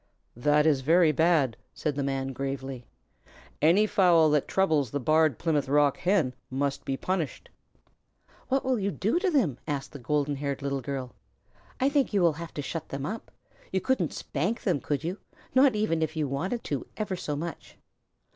[0.35, 2.87] "That is very bad," said the Man, gravely.
[3.61, 7.49] "Any fowl that troubles the Barred Plymouth Rock Hen must be punished."
[8.47, 11.13] "What will you do to them?" asked the golden haired Little Girl.
[11.79, 13.29] "I think you will have to shut them up.
[13.71, 15.19] You couldn't spank them, could you?
[15.53, 17.77] Not even if you wanted to ever so much."